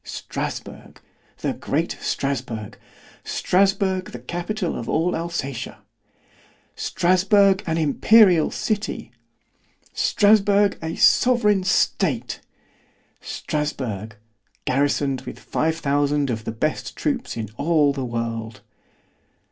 —Strasburg!——the 0.03 1.53
great 1.59 1.95
Strasburg!——Strasburg, 2.01 4.05
the 4.05 4.17
capital 4.17 4.75
of 4.75 4.89
all 4.89 5.15
Alsatia! 5.15 5.83
Strasburg, 6.75 7.61
an 7.67 7.77
imperial 7.77 8.49
city! 8.49 9.11
Strasburg, 9.93 10.79
a 10.81 10.95
sovereign 10.95 11.63
state! 11.63 12.41
Strasburg, 13.19 14.15
garrisoned 14.65 15.21
with 15.21 15.37
five 15.37 15.77
thousand 15.77 16.31
of 16.31 16.45
the 16.45 16.51
best 16.51 16.95
troops 16.95 17.37
in 17.37 17.49
all 17.57 17.93
the 17.93 18.03
world! 18.03 18.61